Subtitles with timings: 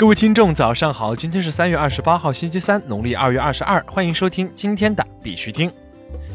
[0.00, 1.14] 各位听众，早上好！
[1.14, 3.84] 今天是三月二十八号，星期三，农历二月二十二。
[3.86, 5.70] 欢迎收听今天的必须听。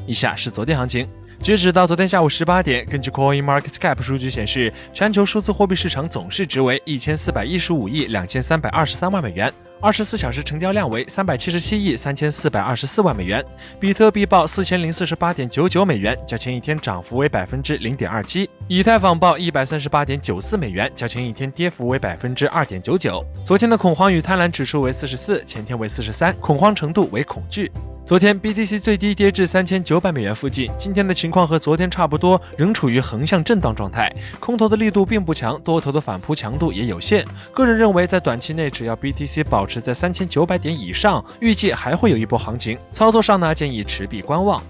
[0.05, 1.09] 以下是昨天行情，
[1.39, 9.51] 截止到昨天下午十八点，根据 Coin Market Cap 数据显示，全球数字货币市场总市值为一千四百一十五亿两千三百二十三万美元。
[9.81, 13.43] 二十四小时成交量为三百七十七亿三千四百二十四万美元，
[13.79, 23.23] 比特币报四千零四十八点九九美元，较前一天涨幅为百分之零点二七；以太坊报一百三十八点九四美元，较前一天跌幅为百分之二点九九。
[23.45, 27.71] 昨天的恐慌与贪婪指数为四十四，前天为四十三，恐慌程度为恐惧。
[28.05, 34.13] 昨天 BTC 最低跌至三千九百美元附近，今天的情况和昨天差不多，仍处于横向震荡状态。
[34.39, 37.25] 空头的力度并不强，多头的反扑强度也有限。
[37.51, 42.77] 个人认为，在短期内，只要 BTC 保持在三千九百点以上，预计还会有一波行情。
[42.91, 44.61] 操作上呢，建议持币观望。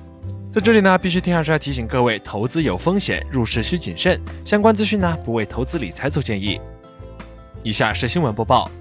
[0.49, 4.17] 在这里呢，必须听下是要提醒各位，投资有风险，入市需谨慎。
[4.45, 6.57] 相关资讯呢，不为投资理财做建议。
[7.63, 8.71] 以下是新闻播报。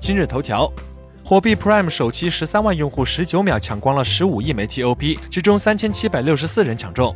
[0.00, 0.72] 今日头条。
[1.30, 7.14] 火币 Prime 首期十三万用户，十九秒抢光了十五亿枚 TOP，其中三千七百六十四人抢中。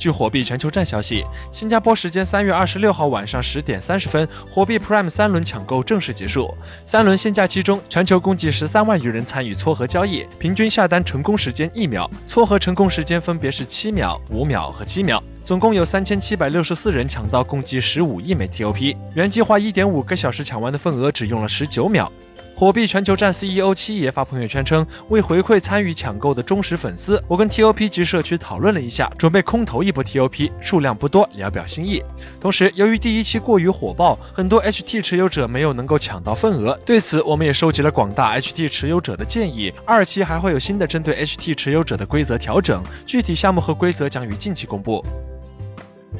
[0.00, 6.52] 据火币全球站消息，新加坡时间三月二十六号晚上十点三十分，火币 Prime 三轮抢购正式结束。
[6.84, 15.22] 三轮限价期中，全球共计十三万余人参与撮合交易，平均下单成功时间一秒，撮合成功时间分别是七秒、五秒和七秒。
[15.44, 18.96] 总共有三千七百六十四人抢到，共计十五亿枚 TOP。
[19.14, 22.10] 原计划一点五个小时抢完的份额，只用了十九秒。
[22.54, 32.00] 火币全球站 CEO 七爷发朋友圈称，为回馈参与抢购的忠实粉丝，我跟 TOP 及社区讨论了一下，准备空投一波 TOP，数量不多，聊表心意。
[32.40, 39.72] 同时，由于第一期过于火爆，很多 HT 持有者没有能够抢到份额，对此我们也收集了广大 HT 持有者的建议。
[39.84, 45.04] 二期还会有新的针对 HT 持有者的规则调整，具体项目和规则将于近期公布。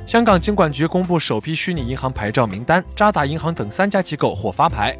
[0.04, 4.98] 香港金管局公布首批虚拟银行牌照名单，渣打银行等三家机构获发牌。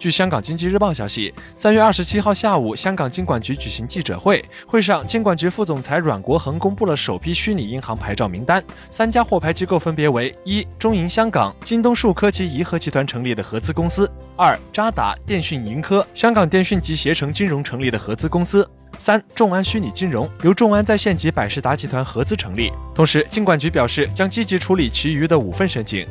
[0.00, 14.06] 据香港经济日报消息，三月二十七号下午，香港金管局举行记者会，会上，金管局副总裁阮国恒公布了首批虚拟银行牌照名单，三家获牌机构分别为：一、中银香港京东数科及颐和集团成立的合资公司；
[14.36, 18.62] 二、渣打电讯盈科香港电讯及携程金融成立的合资公司；
[18.98, 22.72] 三、众安虚拟金融由众安在线及百事达集团合资成立。
[22.94, 26.08] 同时，金管局表示将积极处理其余的五份申请。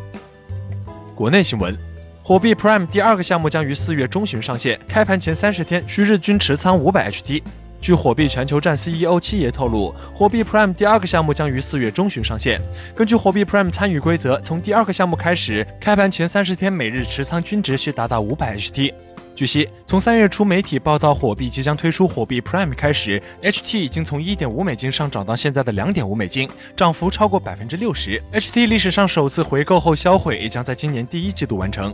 [1.16, 1.89] 国内新闻。
[2.30, 7.42] 火币 Prime 第二个项目将于四月中旬上线，开盘前三十天需日均持仓五百 HT。
[7.82, 12.62] 据火币全球站 CEO 七爷透露，火币 Prime 第二个项目将于四月中旬上线。
[12.94, 18.94] 根据火币 Prime 参与规则，从第二个项目开始，开盘前三十天每日持仓均值需达到五百 HT。
[19.36, 26.48] 据悉，从三月初媒体报道火币即将推出火币 Prime 开始，HT 已经从一点五美金上涨到现在的两点五美金，
[26.78, 28.22] 涨幅超过百分之六十。
[28.32, 31.92] HT 历史上首次回购后销毁也将在今年第一季度完成。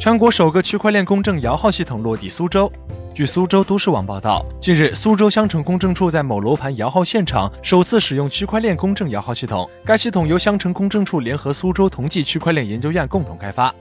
[0.00, 2.70] 全国首个区块链公证摇号系统落地苏州。
[3.12, 9.68] 据苏州都市网报道，近日，苏州相城公证处在某楼盘摇号现场首次使用区块链公证摇号系统。
[9.84, 13.74] 该系统由相城公证处联合苏州同济区块链研究院共同开发。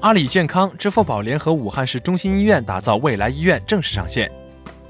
[0.00, 4.30] 阿里健康、支付宝联合武汉市中心医院打造未来医院正式上线。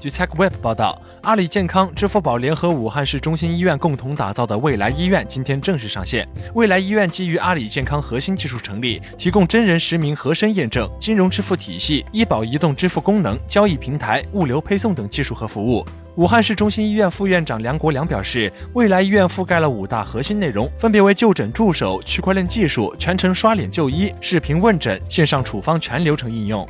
[0.01, 6.27] 据 TechWeb 报道，阿里健康、支付宝联合武汉市中心医院共同打造的未来医院今天正式上线。
[6.53, 15.85] 未来医院基于阿里健康核心技术成立，提供真人实名核身验证、金融支付体系、医保移动支付功能、交易平台、物流配送等技术和服务。
[16.17, 26.67] 武汉市中心医院副院长梁国良表示，未来医院覆盖了五大核心内容，分别为就诊助手、区块链技术、全程刷脸就医、视频问诊、线上处方全流程应用。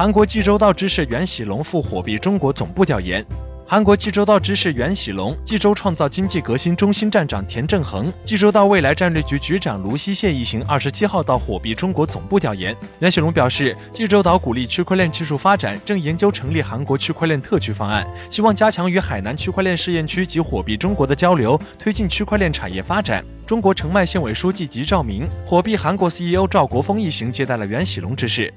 [0.00, 3.22] 韩国济州道知事袁喜龙赴火币中国总部调研。
[3.66, 12.74] 韩国济州道知事袁喜龙、济州创造经济革新中心站长田正恒、济州道未来战略局局长卢锡谢一行二十七号到火币中国总部调研。
[13.00, 23.22] 袁喜龙表示，济州岛鼓励区块链技术发展，正研究成立韩国区块链特区方案，希望加强与海南区块链试验区及火币中国的交流，推进区块链产业发展。
[23.46, 28.50] 中国澄迈县委书记吉兆明、火币韩国 CEO 赵国峰一行接待了袁喜龙之事。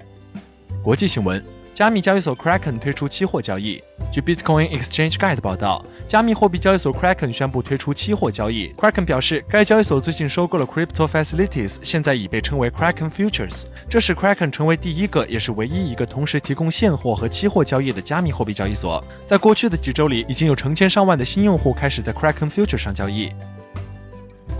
[0.83, 1.41] 国际新闻：
[1.73, 3.81] 加密交易所 Kraken 推出期货交易。
[4.11, 8.73] 据 Bitcoin Exchange Guide 报道，加密货币交易所 Kraken 宣布推出期货交易。
[8.77, 13.61] Kraken 表示，该交易所最近收购了 Crypto Facilities，现在已被称为 Kraken Futures。
[13.89, 19.01] 这使 Kraken 成为第一个，也是唯一一个同时提供现货和期货交易的加密货币交易所。
[19.25, 23.31] 在过去的几周里，已经有成千上万的新用户开始在 Kraken Futures 上交易。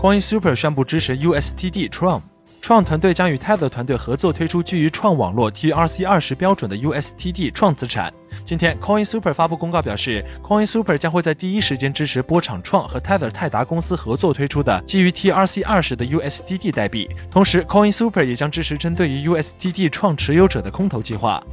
[0.00, 2.22] Coin Super 宣布支持 USTD Tron。
[2.64, 8.10] 创团队将与 Tether 团队合作推出基于创网络 TRC 二十标准的 USTD 创资产。
[8.46, 17.06] 今天，Coin Super 发布公告表示，Coin Super 将会在第一时间支持波场创和 Tether 泰达公司合作推出的基于 TRC 二十的 USDT 代币。
[17.30, 21.44] 同时，Coin Super 也将支持针对于 USDT 创持有者的空投计划。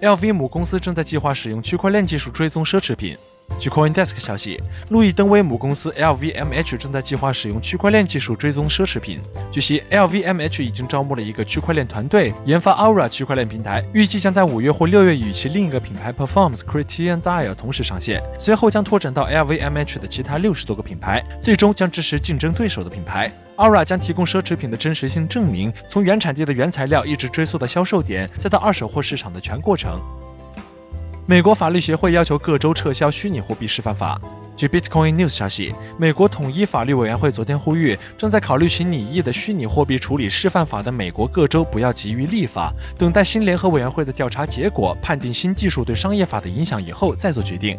[0.00, 3.16] LV 母公司正在计划使用区块链技术追踪奢侈品。
[3.58, 9.20] 据 CoinDesk 消息，路易登威母公司 LVMH 正在计划使用区块链技术追踪奢侈品。
[9.50, 23.30] 据悉，LVMH 已经招募了一个区块链团队，研发 Aura 区块链平台，预计将在五月或六月与其另一个品牌 Performs Criterion Dial 同时上线，随后将拓展到 LVMH 的其他六十多个品牌，最终将支持竞争对手的品牌。
[23.56, 30.00] Aura 将提供奢侈品的真实性证明，从原产地的原材料一直追溯到销售点，再到二手货市场的全过程。
[31.30, 34.20] 美国法律协会要求各州撤销虚拟货币示范法。
[34.56, 47.78] 据 Bitcoin News 消息，美国统一法律委员会昨天呼吁，正在考虑其拟议的虚拟货币处理示范法的美国各州不要急于立法，等待新联合委员会的调查结果，判定新技术对商业法的影响以后再做决定。